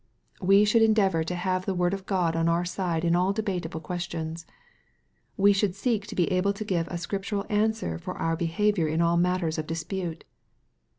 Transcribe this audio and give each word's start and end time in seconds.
We 0.41 0.65
should 0.65 0.81
endeavor 0.81 1.23
to 1.23 1.35
have 1.35 1.67
the 1.67 1.75
word 1.75 1.93
of 1.93 2.07
God 2.07 2.35
on 2.35 2.49
our 2.49 2.65
side 2.65 3.05
in 3.05 3.15
all 3.15 3.33
debateable 3.33 3.81
questions. 3.81 4.47
We 5.37 5.53
should 5.53 5.75
seek 5.75 6.07
to 6.07 6.15
be 6.15 6.31
able 6.31 6.53
to 6.53 6.65
give 6.65 6.87
a 6.87 6.97
scriptural 6.97 7.45
answer 7.49 7.99
for 7.99 8.15
our 8.17 8.35
behavior 8.35 8.87
in 8.87 8.99
all 8.99 9.15
mat 9.17 9.41
ters 9.41 9.59
of 9.59 9.67
dispute. 9.67 10.23